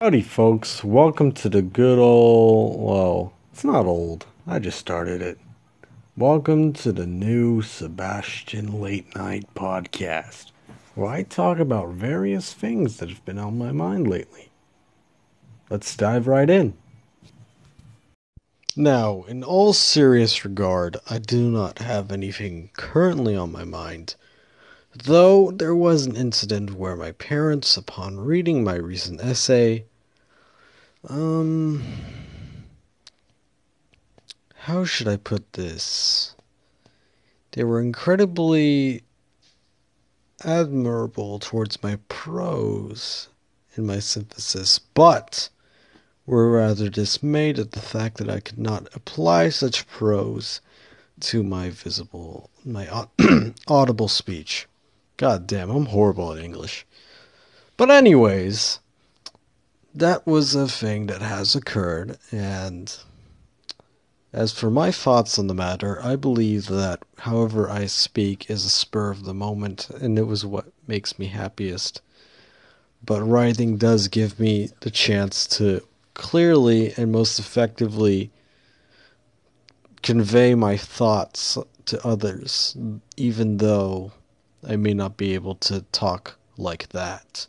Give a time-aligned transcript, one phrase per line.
[0.00, 0.84] Howdy, folks.
[0.84, 2.80] Welcome to the good old.
[2.80, 4.26] Well, it's not old.
[4.46, 5.40] I just started it.
[6.16, 10.52] Welcome to the new Sebastian Late Night Podcast,
[10.94, 14.50] where I talk about various things that have been on my mind lately.
[15.68, 16.74] Let's dive right in.
[18.76, 24.14] Now, in all serious regard, I do not have anything currently on my mind.
[25.04, 29.84] Though there was an incident where my parents, upon reading my recent essay,
[31.06, 31.82] um,
[34.54, 36.34] how should I put this?
[37.52, 39.02] They were incredibly
[40.44, 43.28] admirable towards my prose
[43.76, 45.48] in my synthesis, but
[46.26, 50.60] were rather dismayed at the fact that I could not apply such prose
[51.20, 53.06] to my visible, my
[53.68, 54.66] audible speech.
[55.16, 56.86] God damn, I'm horrible at English.
[57.76, 58.80] But, anyways,
[59.98, 62.96] that was a thing that has occurred, and
[64.32, 68.70] as for my thoughts on the matter, I believe that however I speak is a
[68.70, 72.00] spur of the moment, and it was what makes me happiest.
[73.04, 75.82] But writing does give me the chance to
[76.14, 78.30] clearly and most effectively
[80.02, 82.76] convey my thoughts to others,
[83.16, 84.12] even though
[84.66, 87.48] I may not be able to talk like that.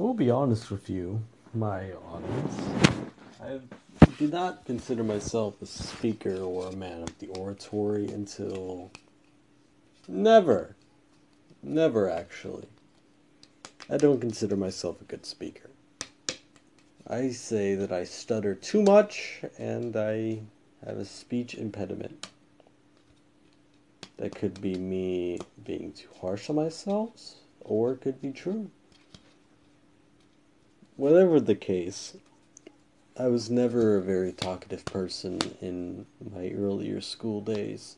[0.00, 2.58] Will be honest with you, my audience.
[3.42, 3.60] I
[4.18, 8.90] do not consider myself a speaker or a man of the oratory until.
[10.08, 10.74] Never.
[11.62, 12.66] Never, actually.
[13.90, 15.68] I don't consider myself a good speaker.
[17.06, 20.40] I say that I stutter too much and I
[20.86, 22.26] have a speech impediment.
[24.16, 27.10] That could be me being too harsh on myself,
[27.60, 28.70] or it could be true.
[31.00, 32.14] Whatever the case,
[33.16, 37.96] I was never a very talkative person in my earlier school days,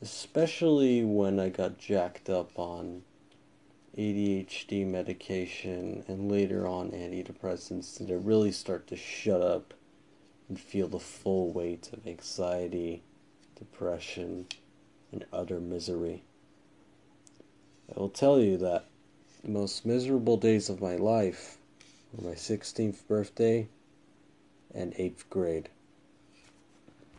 [0.00, 3.04] especially when I got jacked up on
[3.96, 9.72] ADHD medication and later on antidepressants did I really start to shut up
[10.48, 13.04] and feel the full weight of anxiety,
[13.56, 14.46] depression,
[15.12, 16.24] and utter misery.
[17.94, 18.86] I will tell you that
[19.44, 21.58] the most miserable days of my life
[22.20, 23.68] my 16th birthday
[24.74, 25.70] and 8th grade.